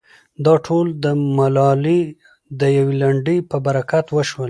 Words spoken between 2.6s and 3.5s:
يوې لنډۍ